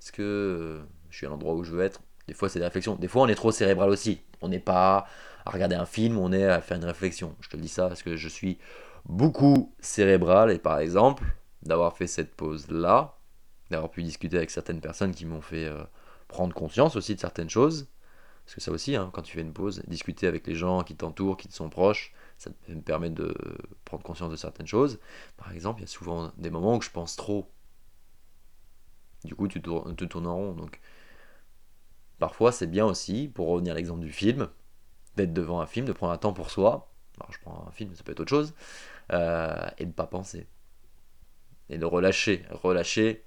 est-ce 0.00 0.12
que 0.12 0.22
euh, 0.22 0.82
je 1.10 1.18
suis 1.18 1.26
à 1.26 1.28
l'endroit 1.28 1.52
où 1.52 1.62
je 1.62 1.72
veux 1.72 1.84
être? 1.84 2.00
Des 2.26 2.32
fois 2.32 2.48
c'est 2.48 2.58
des 2.58 2.64
réflexions, 2.64 2.96
des 2.96 3.06
fois 3.06 3.20
on 3.20 3.28
est 3.28 3.34
trop 3.34 3.52
cérébral 3.52 3.90
aussi. 3.90 4.22
On 4.40 4.48
n'est 4.48 4.60
pas 4.60 5.06
à 5.44 5.50
regarder 5.50 5.76
un 5.76 5.84
film, 5.84 6.16
on 6.16 6.32
est 6.32 6.46
à 6.46 6.62
faire 6.62 6.78
une 6.78 6.86
réflexion. 6.86 7.36
Je 7.42 7.50
te 7.50 7.58
dis 7.58 7.68
ça 7.68 7.86
parce 7.88 8.02
que 8.02 8.16
je 8.16 8.28
suis 8.28 8.56
beaucoup 9.04 9.74
cérébral 9.80 10.50
et 10.50 10.58
par 10.58 10.78
exemple 10.78 11.24
d'avoir 11.62 11.94
fait 11.98 12.06
cette 12.06 12.34
pause 12.34 12.70
là, 12.70 13.18
d'avoir 13.70 13.90
pu 13.90 14.02
discuter 14.02 14.38
avec 14.38 14.50
certaines 14.50 14.80
personnes 14.80 15.14
qui 15.14 15.26
m'ont 15.26 15.42
fait 15.42 15.66
euh, 15.66 15.82
prendre 16.28 16.54
conscience 16.54 16.96
aussi 16.96 17.14
de 17.14 17.20
certaines 17.20 17.50
choses, 17.50 17.88
parce 18.46 18.54
que 18.54 18.60
ça 18.62 18.70
aussi, 18.72 18.96
hein, 18.96 19.10
quand 19.12 19.20
tu 19.20 19.32
fais 19.32 19.42
une 19.42 19.52
pause, 19.52 19.82
discuter 19.86 20.26
avec 20.26 20.46
les 20.46 20.54
gens 20.54 20.82
qui 20.82 20.96
t'entourent, 20.96 21.36
qui 21.36 21.48
te 21.48 21.54
sont 21.54 21.68
proches, 21.68 22.14
ça 22.40 22.50
te 22.50 22.72
permet 22.72 23.10
de 23.10 23.36
prendre 23.84 24.02
conscience 24.02 24.30
de 24.30 24.36
certaines 24.36 24.66
choses. 24.66 24.98
Par 25.36 25.52
exemple, 25.52 25.80
il 25.80 25.82
y 25.82 25.84
a 25.84 25.88
souvent 25.88 26.32
des 26.38 26.48
moments 26.48 26.78
où 26.78 26.80
je 26.80 26.88
pense 26.88 27.14
trop. 27.14 27.52
Du 29.24 29.34
coup, 29.34 29.46
tu 29.46 29.60
te 29.60 30.04
tournes 30.06 30.26
en 30.26 30.36
rond. 30.36 30.52
Donc, 30.52 30.80
parfois, 32.18 32.50
c'est 32.50 32.66
bien 32.66 32.86
aussi, 32.86 33.28
pour 33.28 33.48
revenir 33.48 33.74
à 33.74 33.76
l'exemple 33.76 34.00
du 34.00 34.10
film, 34.10 34.48
d'être 35.16 35.34
devant 35.34 35.60
un 35.60 35.66
film, 35.66 35.84
de 35.84 35.92
prendre 35.92 36.14
un 36.14 36.16
temps 36.16 36.32
pour 36.32 36.50
soi. 36.50 36.90
Alors, 37.18 37.30
je 37.30 37.38
prends 37.40 37.66
un 37.68 37.72
film, 37.72 37.94
ça 37.94 38.02
peut 38.04 38.12
être 38.12 38.20
autre 38.20 38.30
chose. 38.30 38.54
Euh, 39.12 39.68
et 39.76 39.84
de 39.84 39.90
ne 39.90 39.94
pas 39.94 40.06
penser. 40.06 40.46
Et 41.68 41.76
de 41.76 41.84
relâcher, 41.84 42.46
relâcher 42.52 43.22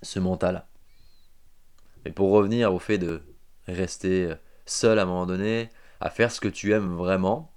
ce 0.00 0.18
mental. 0.18 0.64
Mais 2.06 2.10
pour 2.10 2.30
revenir 2.30 2.72
au 2.72 2.78
fait 2.78 2.96
de 2.96 3.20
rester 3.66 4.34
seul 4.64 4.98
à 4.98 5.02
un 5.02 5.04
moment 5.04 5.26
donné, 5.26 5.68
à 6.00 6.08
faire 6.08 6.32
ce 6.32 6.40
que 6.40 6.48
tu 6.48 6.72
aimes 6.72 6.96
vraiment. 6.96 7.53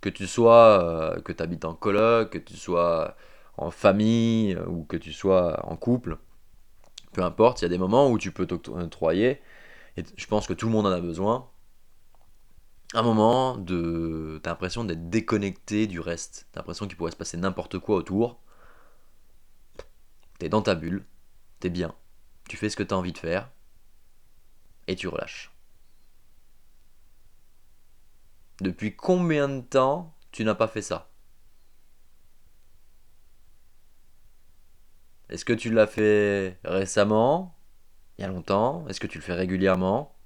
Que 0.00 0.08
tu 0.08 0.26
sois, 0.26 0.82
euh, 0.82 1.20
que 1.20 1.32
tu 1.32 1.42
habites 1.42 1.64
en 1.64 1.74
coloc, 1.74 2.30
que 2.30 2.38
tu 2.38 2.56
sois 2.56 3.16
en 3.56 3.70
famille 3.70 4.54
euh, 4.54 4.66
ou 4.66 4.84
que 4.84 4.96
tu 4.96 5.12
sois 5.12 5.64
en 5.66 5.76
couple. 5.76 6.18
Peu 7.12 7.22
importe, 7.22 7.60
il 7.60 7.64
y 7.64 7.66
a 7.66 7.68
des 7.68 7.78
moments 7.78 8.10
où 8.10 8.18
tu 8.18 8.32
peux 8.32 8.46
t'octroyer. 8.46 9.40
Et 9.96 10.04
je 10.16 10.26
pense 10.26 10.46
que 10.46 10.52
tout 10.52 10.66
le 10.66 10.72
monde 10.72 10.86
en 10.86 10.92
a 10.92 11.00
besoin. 11.00 11.48
Un 12.94 13.02
moment 13.02 13.56
de. 13.56 14.40
T'as 14.42 14.50
l'impression 14.50 14.84
d'être 14.84 15.10
déconnecté 15.10 15.86
du 15.86 16.00
reste. 16.00 16.46
T'as 16.52 16.60
l'impression 16.60 16.86
qu'il 16.86 16.96
pourrait 16.96 17.10
se 17.10 17.16
passer 17.16 17.36
n'importe 17.36 17.78
quoi 17.78 17.96
autour. 17.96 18.40
T'es 20.38 20.48
dans 20.48 20.62
ta 20.62 20.76
bulle, 20.76 21.04
t'es 21.58 21.68
bien, 21.68 21.94
tu 22.48 22.56
fais 22.56 22.68
ce 22.68 22.76
que 22.76 22.84
t'as 22.84 22.94
envie 22.94 23.12
de 23.12 23.18
faire, 23.18 23.50
et 24.86 24.94
tu 24.94 25.08
relâches. 25.08 25.50
Depuis 28.60 28.96
combien 28.96 29.48
de 29.48 29.60
temps 29.60 30.16
tu 30.32 30.44
n'as 30.44 30.54
pas 30.54 30.68
fait 30.68 30.82
ça? 30.82 31.10
Est-ce 35.28 35.44
que 35.44 35.52
tu 35.52 35.70
l'as 35.70 35.86
fait 35.86 36.58
récemment? 36.64 37.56
Il 38.18 38.22
y 38.22 38.24
a 38.24 38.28
longtemps? 38.28 38.86
Est-ce 38.88 39.00
que 39.00 39.06
tu 39.06 39.18
le 39.18 39.22
fais 39.22 39.34
régulièrement? 39.34 40.16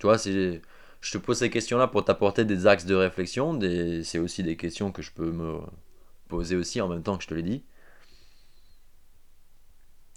Tu 0.00 0.06
vois, 0.06 0.18
c'est 0.18 0.62
je 1.00 1.12
te 1.12 1.18
pose 1.18 1.38
ces 1.38 1.50
questions-là 1.50 1.86
pour 1.86 2.04
t'apporter 2.04 2.44
des 2.44 2.66
axes 2.66 2.86
de 2.86 2.94
réflexion. 2.94 3.58
C'est 4.02 4.18
aussi 4.18 4.42
des 4.42 4.56
questions 4.56 4.90
que 4.90 5.02
je 5.02 5.12
peux 5.12 5.30
me 5.30 5.60
poser 6.26 6.56
aussi 6.56 6.80
en 6.80 6.88
même 6.88 7.02
temps 7.02 7.16
que 7.16 7.22
je 7.22 7.28
te 7.28 7.34
l'ai 7.34 7.42
dit. 7.42 7.64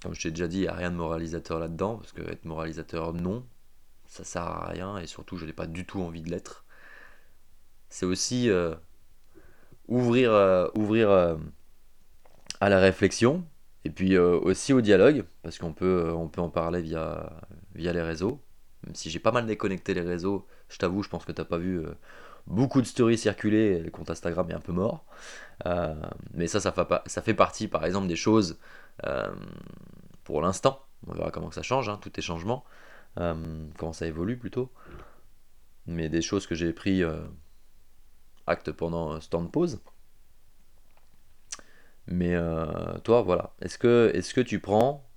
Comme 0.01 0.15
je 0.15 0.21
t'ai 0.21 0.31
déjà 0.31 0.47
dit, 0.47 0.59
il 0.59 0.61
n'y 0.61 0.67
a 0.67 0.73
rien 0.73 0.89
de 0.89 0.95
moralisateur 0.95 1.59
là-dedans, 1.59 1.97
parce 1.97 2.13
que 2.13 2.21
être 2.21 2.45
moralisateur, 2.45 3.13
non, 3.13 3.45
ça 4.07 4.23
sert 4.23 4.43
à 4.43 4.69
rien, 4.69 4.97
et 4.97 5.05
surtout, 5.05 5.37
je 5.37 5.45
n'ai 5.45 5.53
pas 5.53 5.67
du 5.67 5.85
tout 5.85 6.01
envie 6.01 6.21
de 6.21 6.31
l'être. 6.31 6.65
C'est 7.89 8.05
aussi 8.05 8.49
euh, 8.49 8.75
ouvrir, 9.87 10.31
euh, 10.31 10.67
ouvrir 10.75 11.09
euh, 11.09 11.35
à 12.61 12.69
la 12.69 12.79
réflexion, 12.79 13.45
et 13.85 13.89
puis 13.89 14.17
aussi 14.17 14.73
au 14.73 14.81
dialogue, 14.81 15.25
parce 15.41 15.57
qu'on 15.57 15.73
peut, 15.73 16.11
on 16.13 16.27
peut 16.27 16.41
en 16.41 16.49
parler 16.49 16.81
via, 16.81 17.31
via 17.73 17.93
les 17.93 18.01
réseaux. 18.01 18.41
Même 18.85 18.95
si 18.95 19.09
j'ai 19.09 19.19
pas 19.19 19.31
mal 19.31 19.45
déconnecté 19.45 19.93
les 19.93 20.01
réseaux, 20.01 20.45
je 20.67 20.77
t'avoue, 20.77 21.01
je 21.01 21.09
pense 21.09 21.25
que 21.25 21.31
t'as 21.31 21.45
pas 21.45 21.57
vu 21.57 21.81
beaucoup 22.47 22.81
de 22.81 22.85
stories 22.85 23.17
circuler, 23.17 23.79
le 23.79 23.89
compte 23.89 24.09
Instagram 24.09 24.49
est 24.51 24.53
un 24.53 24.59
peu 24.59 24.73
mort. 24.73 25.05
mais 26.33 26.47
ça, 26.47 26.59
ça 26.59 27.21
fait, 27.21 27.33
partie, 27.33 27.69
par 27.69 27.85
exemple, 27.85 28.07
des 28.07 28.17
choses 28.17 28.59
pour 30.25 30.41
l'instant. 30.41 30.85
On 31.07 31.13
verra 31.13 31.31
comment 31.31 31.51
ça 31.51 31.61
change, 31.61 31.87
hein, 31.87 31.97
tout 32.01 32.11
est 32.17 32.21
changement, 32.21 32.65
comment 33.15 33.93
ça 33.93 34.05
évolue 34.07 34.37
plutôt. 34.37 34.69
Mais 35.87 36.09
des 36.09 36.21
choses 36.21 36.47
que 36.47 36.55
j'ai 36.55 36.73
pris 36.73 37.01
acte 38.49 38.71
pendant 38.71 39.21
ce 39.21 39.29
temps 39.29 39.43
de 39.43 39.49
pause. 39.49 39.79
Mais 42.07 42.35
toi, 43.03 43.21
voilà. 43.21 43.53
Est-ce 43.61 43.77
que, 43.77 44.11
est 44.13 44.33
que 44.33 44.41
tu 44.41 44.59
prends 44.59 45.07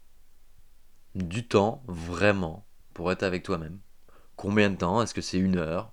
du 1.14 1.46
temps 1.46 1.82
vraiment 1.86 2.66
pour 2.94 3.10
être 3.10 3.22
avec 3.22 3.42
toi-même? 3.42 3.78
Combien 4.36 4.70
de 4.70 4.76
temps? 4.76 5.02
Est-ce 5.02 5.14
que 5.14 5.20
c'est 5.20 5.38
une 5.38 5.56
heure? 5.56 5.92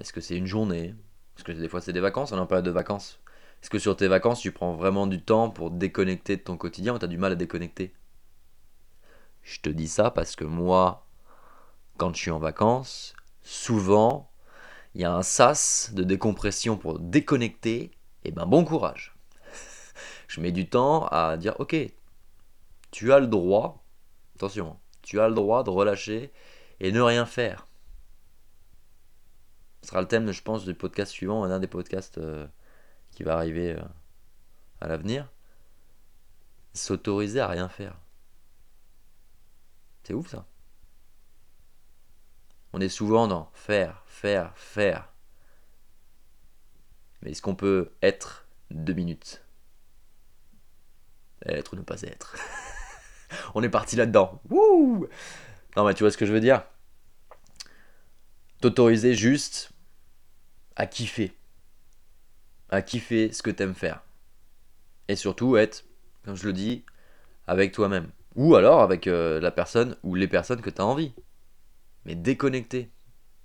Est-ce 0.00 0.12
que 0.12 0.20
c'est 0.20 0.36
une 0.36 0.46
journée? 0.46 0.94
Parce 1.34 1.44
que 1.44 1.52
des 1.52 1.68
fois 1.68 1.80
c'est 1.80 1.92
des 1.92 2.00
vacances, 2.00 2.32
on 2.32 2.36
est 2.36 2.40
en 2.40 2.46
période 2.46 2.64
de 2.64 2.70
vacances. 2.70 3.20
Est-ce 3.62 3.70
que 3.70 3.80
sur 3.80 3.96
tes 3.96 4.06
vacances, 4.06 4.40
tu 4.40 4.52
prends 4.52 4.74
vraiment 4.74 5.08
du 5.08 5.20
temps 5.20 5.50
pour 5.50 5.72
déconnecter 5.72 6.36
de 6.36 6.42
ton 6.42 6.56
quotidien 6.56 6.94
ou 6.94 6.98
tu 6.98 7.04
as 7.04 7.08
du 7.08 7.18
mal 7.18 7.32
à 7.32 7.34
déconnecter? 7.34 7.94
Je 9.42 9.60
te 9.60 9.68
dis 9.68 9.88
ça 9.88 10.12
parce 10.12 10.36
que 10.36 10.44
moi, 10.44 11.08
quand 11.96 12.14
je 12.14 12.20
suis 12.20 12.30
en 12.30 12.38
vacances, 12.38 13.14
souvent, 13.42 14.30
il 14.94 15.00
y 15.00 15.04
a 15.04 15.12
un 15.12 15.22
sas 15.22 15.92
de 15.94 16.02
décompression 16.02 16.76
pour 16.76 16.98
déconnecter. 16.98 17.90
Et 18.24 18.32
ben 18.32 18.46
bon 18.46 18.64
courage. 18.64 19.14
je 20.28 20.40
mets 20.40 20.52
du 20.52 20.68
temps 20.68 21.06
à 21.06 21.36
dire 21.36 21.54
ok, 21.58 21.76
tu 22.90 23.12
as 23.12 23.20
le 23.20 23.26
droit, 23.26 23.84
attention, 24.36 24.78
tu 25.02 25.20
as 25.20 25.28
le 25.28 25.34
droit 25.34 25.62
de 25.62 25.70
relâcher 25.70 26.32
et 26.80 26.92
ne 26.92 27.00
rien 27.00 27.26
faire. 27.26 27.66
Ce 29.82 29.88
sera 29.88 30.00
le 30.00 30.08
thème, 30.08 30.30
je 30.32 30.42
pense, 30.42 30.64
du 30.64 30.74
podcast 30.74 31.12
suivant, 31.12 31.44
un 31.44 31.58
des 31.60 31.66
podcasts 31.66 32.18
euh, 32.18 32.46
qui 33.12 33.22
va 33.22 33.36
arriver 33.36 33.72
euh, 33.72 33.82
à 34.80 34.88
l'avenir, 34.88 35.30
s'autoriser 36.74 37.40
à 37.40 37.46
rien 37.46 37.68
faire. 37.68 37.98
C'est 40.02 40.14
ouf 40.14 40.28
ça. 40.28 40.46
On 42.72 42.80
est 42.80 42.88
souvent 42.88 43.28
dans 43.28 43.50
faire, 43.54 44.02
faire, 44.06 44.52
faire. 44.56 45.08
Mais 47.22 47.30
est-ce 47.30 47.42
qu'on 47.42 47.54
peut 47.54 47.92
être 48.02 48.46
deux 48.70 48.92
minutes? 48.92 49.42
Être 51.46 51.74
ou 51.74 51.76
ne 51.76 51.82
pas 51.82 52.02
être? 52.02 52.36
On 53.54 53.62
est 53.62 53.68
parti 53.68 53.96
là-dedans. 53.96 54.40
Wouh 54.50 55.08
non 55.76 55.84
mais 55.84 55.94
tu 55.94 56.02
vois 56.02 56.10
ce 56.10 56.16
que 56.16 56.26
je 56.26 56.32
veux 56.32 56.40
dire? 56.40 56.64
T'autoriser 58.60 59.14
juste 59.14 59.70
à 60.74 60.86
kiffer 60.86 61.38
à 62.70 62.82
kiffer 62.82 63.32
ce 63.32 63.42
que 63.42 63.50
t'aimes 63.50 63.74
faire. 63.74 64.02
Et 65.08 65.16
surtout 65.16 65.56
être, 65.56 65.84
comme 66.24 66.36
je 66.36 66.46
le 66.46 66.52
dis, 66.52 66.84
avec 67.46 67.72
toi-même. 67.72 68.08
Ou 68.36 68.54
alors 68.54 68.80
avec 68.80 69.06
euh, 69.06 69.40
la 69.40 69.50
personne 69.50 69.96
ou 70.02 70.14
les 70.14 70.28
personnes 70.28 70.60
que 70.60 70.70
tu 70.70 70.80
as 70.80 70.86
envie. 70.86 71.14
Mais 72.08 72.14
déconnecter. 72.14 72.90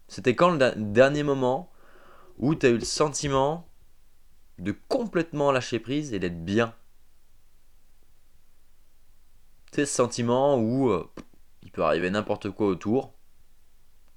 C'était 0.08 0.38
quand 0.38 0.50
le 0.50 0.74
dernier 0.78 1.22
moment 1.22 1.70
où 2.38 2.56
tu 2.56 2.66
as 2.66 2.70
eu 2.70 2.78
le 2.78 2.86
sentiment 2.86 3.68
de 4.58 4.72
complètement 4.88 5.52
lâcher 5.52 5.80
prise 5.80 6.14
et 6.14 6.20
d'être 6.20 6.46
bien? 6.46 6.74
C'est 9.74 9.86
ce 9.86 9.94
sentiment 9.94 10.58
où 10.58 10.90
euh, 10.90 11.12
il 11.62 11.72
peut 11.72 11.84
arriver 11.84 12.10
n'importe 12.10 12.52
quoi 12.52 12.68
autour, 12.68 13.14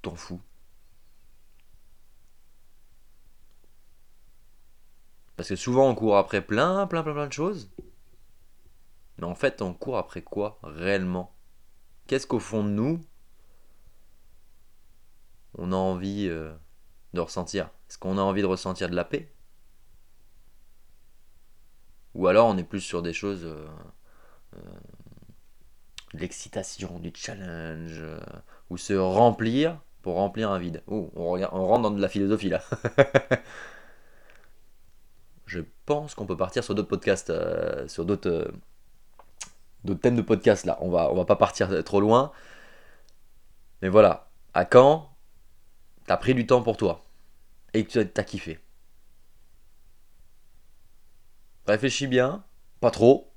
t'en 0.01 0.15
fous. 0.15 0.39
Parce 5.35 5.49
que 5.49 5.57
souvent 5.57 5.89
on 5.89 5.93
court 5.93 6.15
après 6.15 6.41
plein, 6.41 6.87
plein, 6.87 7.03
plein, 7.03 7.13
plein 7.13 7.27
de 7.27 7.33
choses. 7.33 7.69
Mais 9.17 9.25
en 9.25 9.35
fait, 9.35 9.61
on 9.61 9.73
court 9.73 9.97
après 9.97 10.21
quoi 10.21 10.57
réellement? 10.63 11.35
Qu'est-ce 12.05 12.27
qu'au 12.27 12.39
fond 12.39 12.63
de 12.63 12.69
nous, 12.69 13.01
on 15.57 15.71
a 15.71 15.75
envie 15.75 16.27
euh, 16.29 16.53
de 17.13 17.19
ressentir 17.19 17.69
Est-ce 17.89 17.97
qu'on 17.97 18.17
a 18.17 18.21
envie 18.21 18.41
de 18.41 18.47
ressentir 18.47 18.89
de 18.89 18.95
la 18.95 19.03
paix? 19.03 19.31
Ou 22.13 22.27
alors 22.27 22.47
on 22.47 22.57
est 22.57 22.63
plus 22.63 22.81
sur 22.81 23.01
des 23.01 23.13
choses... 23.13 23.45
Euh, 23.45 23.67
euh, 24.55 24.59
l'excitation, 26.13 26.99
du 26.99 27.11
challenge, 27.13 28.01
ou 28.69 28.77
se 28.77 28.93
remplir 28.93 29.79
pour 30.01 30.15
remplir 30.15 30.49
un 30.49 30.57
vide. 30.57 30.81
Oh, 30.87 31.11
on, 31.15 31.37
rentre 31.37 31.81
dans 31.81 31.91
de 31.91 32.01
la 32.01 32.07
philosophie 32.07 32.49
là. 32.49 32.63
je 35.45 35.59
pense 35.85 36.15
qu'on 36.15 36.25
peut 36.25 36.37
partir 36.37 36.63
sur 36.63 36.75
d'autres 36.75 36.87
podcasts, 36.87 37.33
sur 37.87 38.05
d'autres, 38.05 38.51
thèmes 40.01 40.15
de 40.15 40.21
podcast 40.21 40.65
là. 40.65 40.77
On 40.81 40.89
va, 40.89 41.11
on 41.11 41.15
va 41.15 41.25
pas 41.25 41.35
partir 41.35 41.83
trop 41.83 41.99
loin. 41.99 42.31
Mais 43.81 43.89
voilà, 43.89 44.29
à 44.53 44.63
quand? 44.63 45.16
T'as 46.07 46.17
pris 46.17 46.33
du 46.33 46.47
temps 46.47 46.63
pour 46.63 46.77
toi 46.77 47.05
et 47.73 47.85
que 47.85 48.01
tu 48.01 48.19
as 48.19 48.23
kiffé 48.23 48.59
Réfléchis 51.67 52.07
bien, 52.07 52.45
pas 52.79 52.91
trop, 52.91 53.33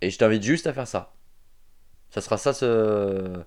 et 0.00 0.10
je 0.10 0.18
t'invite 0.18 0.42
juste 0.42 0.66
à 0.68 0.72
faire 0.72 0.86
ça. 0.86 1.14
Ça 2.10 2.20
sera 2.20 2.38
ça 2.38 2.52
ce, 2.52 3.42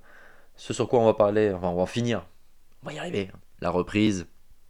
sur 0.58 0.90
quoi 0.90 1.00
on 1.00 1.06
va 1.06 1.14
parler, 1.14 1.54
enfin 1.54 1.70
on 1.70 1.78
va 1.78 1.86
finir. 1.86 2.28
On 2.84 2.88
va 2.88 2.94
y 2.94 3.00
arriver. 3.00 3.32
La 3.62 3.70
reprise, 3.70 4.28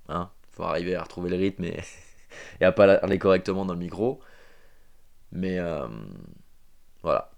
hein, 0.07 0.29
faut 0.51 0.63
arriver 0.63 0.95
à 0.95 1.01
retrouver 1.01 1.29
le 1.31 1.37
rythme 1.37 1.63
et 1.63 1.79
à 2.61 2.71
pas 2.71 2.97
parler 2.99 3.17
correctement 3.17 3.65
dans 3.65 3.73
le 3.73 3.79
micro. 3.79 4.21
Mais 5.31 5.57
euh, 5.59 5.87
voilà. 7.01 7.31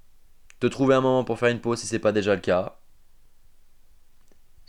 Te 0.59 0.67
trouver 0.67 0.95
un 0.95 1.01
moment 1.01 1.23
pour 1.23 1.39
faire 1.39 1.49
une 1.49 1.61
pause 1.61 1.79
si 1.79 1.87
c'est 1.87 1.99
pas 1.99 2.11
déjà 2.11 2.35
le 2.35 2.41
cas. 2.41 2.78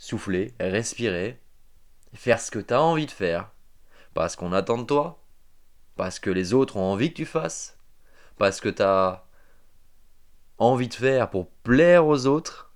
Souffler, 0.01 0.55
respirer, 0.59 1.39
faire 2.15 2.39
ce 2.39 2.49
que 2.49 2.57
tu 2.57 2.73
as 2.73 2.81
envie 2.81 3.05
de 3.05 3.11
faire. 3.11 3.51
Parce 4.15 4.35
qu'on 4.35 4.51
attend 4.51 4.79
de 4.79 4.85
toi. 4.85 5.23
Parce 5.95 6.17
que 6.17 6.31
les 6.31 6.55
autres 6.55 6.77
ont 6.77 6.91
envie 6.91 7.11
que 7.11 7.17
tu 7.17 7.27
fasses. 7.27 7.77
Parce 8.39 8.59
que 8.61 8.69
tu 8.69 8.81
as 8.81 9.27
envie 10.57 10.87
de 10.87 10.95
faire 10.95 11.29
pour 11.29 11.51
plaire 11.51 12.07
aux 12.07 12.25
autres. 12.25 12.73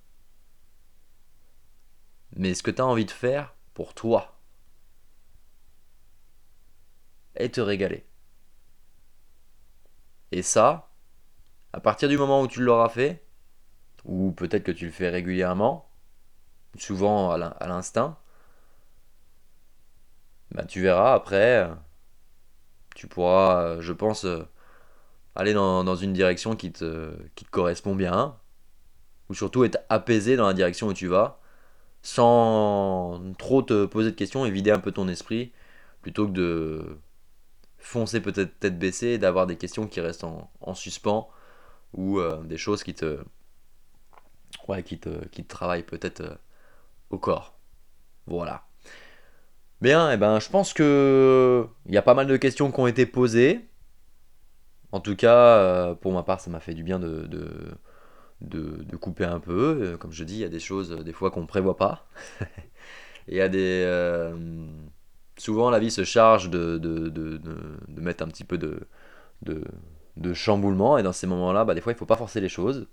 Mais 2.36 2.54
ce 2.54 2.62
que 2.62 2.70
tu 2.70 2.80
as 2.80 2.86
envie 2.86 3.06
de 3.06 3.10
faire 3.10 3.56
pour 3.74 3.92
toi 3.92 4.38
et 7.34 7.50
te 7.50 7.60
régaler. 7.60 8.06
Et 10.30 10.42
ça, 10.42 10.92
à 11.72 11.80
partir 11.80 12.08
du 12.08 12.18
moment 12.18 12.40
où 12.40 12.46
tu 12.46 12.62
l'auras 12.62 12.88
fait, 12.88 13.26
ou 14.04 14.30
peut-être 14.30 14.62
que 14.62 14.70
tu 14.70 14.84
le 14.84 14.92
fais 14.92 15.10
régulièrement, 15.10 15.85
souvent 16.78 17.30
à 17.32 17.66
l'instinct, 17.66 18.18
bah, 20.52 20.64
tu 20.64 20.80
verras 20.80 21.14
après, 21.14 21.68
tu 22.94 23.06
pourras, 23.08 23.80
je 23.80 23.92
pense, 23.92 24.26
aller 25.36 25.52
dans, 25.54 25.96
une 25.96 26.12
direction 26.12 26.56
qui 26.56 26.72
te, 26.72 27.14
correspond 27.50 27.94
bien, 27.94 28.36
ou 29.28 29.34
surtout 29.34 29.64
être 29.64 29.78
apaisé 29.88 30.36
dans 30.36 30.46
la 30.46 30.54
direction 30.54 30.88
où 30.88 30.94
tu 30.94 31.06
vas, 31.08 31.40
sans 32.02 33.20
trop 33.38 33.62
te 33.62 33.86
poser 33.86 34.12
de 34.12 34.16
questions 34.16 34.46
et 34.46 34.50
vider 34.50 34.70
un 34.70 34.78
peu 34.80 34.92
ton 34.92 35.08
esprit, 35.08 35.52
plutôt 36.02 36.26
que 36.26 36.32
de 36.32 36.98
foncer 37.78 38.20
peut-être 38.20 38.58
tête 38.58 38.78
baissée 38.78 39.18
d'avoir 39.18 39.46
des 39.46 39.56
questions 39.56 39.86
qui 39.86 40.00
restent 40.00 40.24
en, 40.24 40.74
suspens 40.74 41.28
ou 41.92 42.18
euh, 42.18 42.42
des 42.44 42.56
choses 42.56 42.82
qui 42.82 42.94
te, 42.94 43.20
ouais, 44.68 44.82
qui 44.82 44.98
te, 44.98 45.10
travaillent 45.42 45.84
peut-être 45.84 46.20
euh, 46.20 46.34
au 47.10 47.18
corps. 47.18 47.58
Voilà. 48.26 48.64
Bien, 49.80 50.10
et 50.10 50.14
eh 50.14 50.16
ben, 50.16 50.40
je 50.40 50.48
pense 50.48 50.72
que 50.72 51.66
il 51.86 51.94
y 51.94 51.98
a 51.98 52.02
pas 52.02 52.14
mal 52.14 52.26
de 52.26 52.36
questions 52.36 52.72
qui 52.72 52.80
ont 52.80 52.86
été 52.86 53.06
posées. 53.06 53.68
En 54.92 55.00
tout 55.00 55.16
cas, 55.16 55.36
euh, 55.36 55.94
pour 55.94 56.12
ma 56.12 56.22
part, 56.22 56.40
ça 56.40 56.50
m'a 56.50 56.60
fait 56.60 56.74
du 56.74 56.82
bien 56.82 56.98
de, 56.98 57.26
de, 58.40 58.96
couper 58.96 59.24
un 59.24 59.40
peu. 59.40 59.96
Comme 60.00 60.12
je 60.12 60.24
dis, 60.24 60.34
il 60.36 60.40
y 60.40 60.44
a 60.44 60.48
des 60.48 60.60
choses 60.60 60.90
des 61.04 61.12
fois 61.12 61.30
qu'on 61.30 61.42
ne 61.42 61.46
prévoit 61.46 61.76
pas. 61.76 62.08
il 63.28 63.34
y 63.36 63.40
a 63.40 63.48
des 63.48 63.84
souvent 65.38 65.70
la 65.70 65.78
vie 65.78 65.90
se 65.90 66.04
charge 66.04 66.50
de, 66.50 66.78
de, 66.78 67.08
de, 67.08 67.38
de 67.38 68.00
mettre 68.00 68.24
un 68.24 68.28
petit 68.28 68.44
peu 68.44 68.58
de, 68.58 68.86
de, 69.42 70.34
chamboulement 70.34 70.98
et 70.98 71.02
dans 71.02 71.12
ces 71.12 71.26
moments-là, 71.26 71.64
bah, 71.64 71.74
des 71.74 71.80
fois 71.80 71.92
il 71.92 71.96
faut 71.96 72.06
pas 72.06 72.16
forcer 72.16 72.40
les 72.40 72.48
choses. 72.48 72.88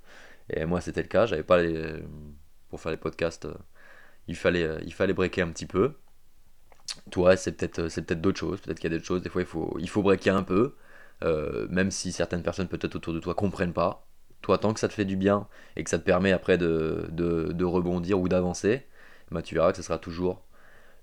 Et 0.49 0.65
moi 0.65 0.81
c'était 0.81 1.01
le 1.01 1.07
cas, 1.07 1.25
j'avais 1.25 1.43
pas 1.43 1.61
les... 1.61 2.03
pour 2.69 2.81
faire 2.81 2.91
les 2.91 2.97
podcasts, 2.97 3.45
euh, 3.45 3.53
il 4.27 4.35
fallait, 4.35 4.63
euh, 4.63 4.79
il 4.85 5.13
breaker 5.13 5.41
un 5.41 5.49
petit 5.51 5.65
peu. 5.65 5.93
Toi 7.11 7.35
c'est 7.37 7.53
peut-être 7.53 7.87
c'est 7.89 8.03
peut-être 8.03 8.21
d'autres 8.21 8.39
choses, 8.39 8.61
peut-être 8.61 8.79
qu'il 8.79 8.91
y 8.91 8.93
a 8.93 8.97
d'autres 8.97 9.07
choses, 9.07 9.21
des 9.21 9.29
fois 9.29 9.41
il 9.41 9.47
faut, 9.47 9.77
il 9.79 9.89
breaker 9.89 10.31
un 10.31 10.43
peu, 10.43 10.75
euh, 11.23 11.67
même 11.69 11.91
si 11.91 12.11
certaines 12.11 12.43
personnes 12.43 12.67
peut-être 12.67 12.95
autour 12.95 13.13
de 13.13 13.19
toi 13.19 13.33
comprennent 13.35 13.73
pas. 13.73 14.05
Toi 14.41 14.57
tant 14.57 14.73
que 14.73 14.79
ça 14.79 14.87
te 14.89 14.93
fait 14.93 15.05
du 15.05 15.15
bien 15.15 15.47
et 15.75 15.83
que 15.83 15.89
ça 15.89 15.99
te 15.99 16.03
permet 16.03 16.31
après 16.31 16.57
de, 16.57 17.63
rebondir 17.63 18.19
ou 18.19 18.27
d'avancer, 18.27 18.85
bah, 19.31 19.41
tu 19.41 19.55
verras 19.55 19.71
que 19.71 19.77
ce 19.77 19.83
sera 19.83 19.97
toujours 19.97 20.43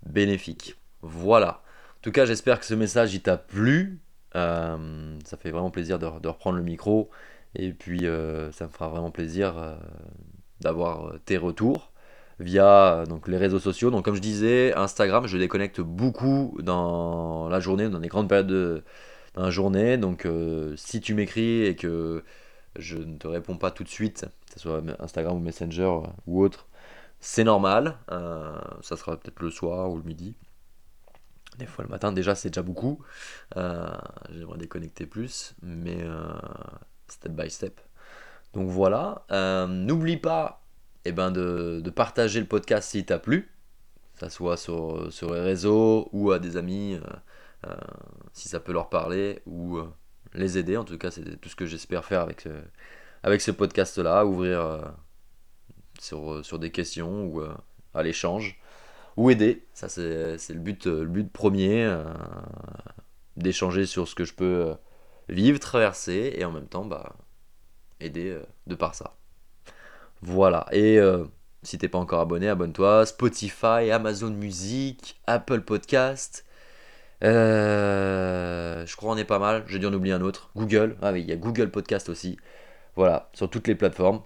bénéfique. 0.07 0.77
Voilà. 1.03 1.63
En 1.99 2.03
tout 2.03 2.13
cas, 2.13 2.25
j'espère 2.27 2.61
que 2.61 2.67
ce 2.67 2.75
message 2.75 3.15
il 3.15 3.23
t'a 3.23 3.37
plu. 3.37 4.01
Euh, 4.37 5.19
ça 5.25 5.37
fait 5.37 5.51
vraiment 5.51 5.71
plaisir 5.71 5.99
de, 5.99 6.07
reprendre 6.07 6.57
le 6.57 6.63
micro. 6.63 7.11
Et 7.55 7.73
puis, 7.73 8.07
euh, 8.07 8.53
ça 8.53 8.67
me 8.67 8.71
fera 8.71 8.89
vraiment 8.89 9.11
plaisir 9.11 9.59
euh, 9.59 9.77
d'avoir 10.61 11.15
tes 11.25 11.37
retours 11.37 11.90
via 12.41 13.05
donc, 13.09 13.29
les 13.29 13.37
réseaux 13.37 13.61
sociaux. 13.61 13.91
Donc, 13.91 14.05
comme 14.05 14.17
je 14.17 14.21
disais, 14.21 14.75
Instagram, 14.75 15.27
je 15.27 15.39
déconnecte 15.39 15.81
beaucoup 15.81 16.57
dans 16.63 17.49
la 17.49 17.61
journée, 17.61 17.89
dans 17.89 17.99
les 18.01 18.09
grandes 18.09 18.29
périodes 18.29 18.49
de 18.49 18.83
la 19.37 19.51
journée. 19.51 19.97
Donc, 19.97 20.27
si 20.77 21.01
tu 21.01 21.15
m'écris 21.15 21.65
et 21.65 21.77
que 21.77 22.25
je 22.77 22.99
ne 22.99 23.17
te 23.19 23.29
réponds 23.29 23.57
pas 23.57 23.71
tout 23.71 23.85
de 23.85 23.89
suite, 23.89 24.27
que 24.47 24.55
ce 24.55 24.61
soit 24.61 24.83
Instagram 24.99 25.37
ou 25.37 25.41
Messenger 25.41 25.93
ou 26.27 26.43
autre, 26.43 26.67
c'est 27.21 27.45
normal. 27.45 27.97
ça 28.09 28.97
sera 28.97 29.17
peut-être 29.17 29.41
le 29.41 29.51
soir 29.51 29.91
ou 29.91 29.97
le 29.99 30.03
midi. 30.03 30.35
Des 31.59 31.67
fois 31.67 31.85
le 31.85 31.91
matin, 31.91 32.13
déjà, 32.13 32.35
c'est 32.35 32.51
déjà 32.51 32.63
beaucoup. 32.63 33.01
Euh, 33.57 33.87
j'aimerais 34.31 34.59
déconnecter 34.59 35.07
plus, 35.07 35.55
mais 35.63 35.99
euh, 36.01 36.33
step 37.09 37.33
by 37.33 37.51
step. 37.51 37.81
Donc 38.55 38.69
voilà. 38.69 39.25
Euh, 39.31 39.67
n'oublie 39.67 40.17
pas 40.17 40.63
eh 41.05 41.13
ben, 41.13 41.31
de, 41.31 41.91
partager 41.91 42.41
le 42.41 42.47
podcast 42.47 42.91
s'il 42.91 43.07
t'a 43.07 43.19
plu. 43.19 43.51
Que 44.15 44.21
ça 44.21 44.31
soit 44.31 44.57
sur, 44.57 45.13
sur 45.13 45.33
les 45.35 45.41
réseaux 45.41 46.09
ou 46.13 46.33
à 46.33 46.39
des 46.39 46.57
amis, 46.57 46.99
si 48.33 48.49
ça 48.49 48.61
peut 48.61 48.73
leur 48.73 48.91
parler, 48.91 49.41
ou 49.47 49.79
les 50.35 50.59
aider. 50.59 50.77
En 50.77 50.85
tout 50.85 50.99
cas, 50.99 51.11
c'est 51.11 51.41
tout 51.41 51.49
ce 51.49 51.57
que 51.57 51.67
j'espère 51.67 52.05
faire 52.05 52.21
avec, 53.23 53.41
ce 53.41 53.51
podcast-là. 53.51 54.27
Ouvrir 54.27 54.93
sur, 55.99 56.59
des 56.59 56.71
questions 56.71 57.25
ou 57.25 57.43
à 57.95 58.03
l'échange 58.03 58.61
ou 59.17 59.31
aider. 59.31 59.67
Ça, 59.75 59.89
c'est 59.89 60.49
le 60.49 60.61
but, 60.61 60.87
le 60.87 61.07
but 61.07 61.31
premier, 61.31 61.85
euh, 61.85 62.05
d'échanger 63.37 63.87
sur 63.87 64.09
ce 64.09 64.15
que 64.15 64.25
je 64.25 64.35
peux 64.35 64.69
euh, 64.69 64.75
vivre, 65.29 65.59
traverser, 65.59 66.35
et 66.37 66.45
en 66.45 66.53
même 66.53 66.67
temps, 66.67 66.85
bah, 66.85 67.17
aider 68.01 68.31
euh, 68.31 68.43
de 68.67 68.75
par 68.75 68.95
ça. 68.95 69.17
Voilà. 70.23 70.67
Et 70.73 70.99
si 71.63 71.79
t'es 71.79 71.89
pas 71.89 71.99
encore 71.99 72.21
abonné, 72.21 72.49
abonne-toi. 72.49 73.07
Spotify, 73.07 73.91
Amazon 73.91 74.31
Music, 74.31 75.21
Apple 75.27 75.63
Podcast. 75.63 76.45
je 77.23 78.97
crois 78.97 79.15
qu'on 79.15 79.19
est 79.19 79.25
pas 79.25 79.39
mal. 79.39 79.65
J'ai 79.67 79.79
dû 79.79 79.87
en 79.87 79.93
oublier 79.95 80.15
un 80.15 80.23
autre. 80.23 80.51
Google. 80.57 80.97
Ah 81.03 81.13
oui, 81.13 81.23
il 81.23 81.29
y 81.29 81.33
a 81.33 81.37
Google 81.37 81.71
Podcast 81.71 82.09
aussi. 82.09 82.37
Voilà, 82.97 83.31
sur 83.35 83.49
toutes 83.51 83.69
les 83.69 83.75
plateformes. 83.75 84.23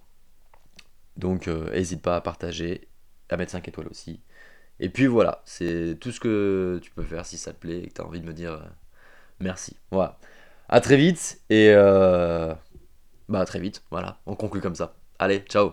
Donc, 1.16 1.46
n'hésite 1.46 2.02
pas 2.02 2.16
à 2.16 2.20
partager, 2.20 2.88
à 3.30 3.36
mettre 3.36 3.52
5 3.52 3.68
étoiles 3.68 3.88
aussi. 3.88 4.20
Et 4.80 4.88
puis 4.88 5.06
voilà, 5.06 5.42
c'est 5.44 5.96
tout 6.00 6.10
ce 6.10 6.20
que 6.20 6.80
tu 6.82 6.90
peux 6.90 7.04
faire 7.04 7.24
si 7.26 7.38
ça 7.38 7.52
te 7.52 7.58
plaît 7.58 7.78
et 7.78 7.88
que 7.88 7.94
tu 7.94 8.00
as 8.00 8.04
envie 8.06 8.20
de 8.20 8.26
me 8.26 8.32
dire 8.32 8.52
euh, 8.54 8.68
merci. 9.40 9.76
Voilà. 9.90 10.18
À 10.68 10.80
très 10.80 10.96
vite 10.96 11.40
et 11.50 11.70
euh, 11.70 12.54
bah 13.28 13.40
à 13.40 13.44
très 13.44 13.60
vite, 13.60 13.82
voilà, 13.90 14.20
on 14.26 14.34
conclut 14.34 14.60
comme 14.60 14.74
ça. 14.74 14.96
Allez, 15.18 15.44
ciao 15.48 15.72